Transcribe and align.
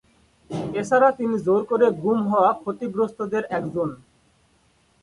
এছাড়া 0.73 1.09
তিনি 1.19 1.35
জোর 1.45 1.61
করে 1.71 1.85
গুম 2.01 2.19
হওয়া 2.31 2.51
ক্ষতিগ্রস্তদের 2.61 3.43
একজন। 3.57 3.89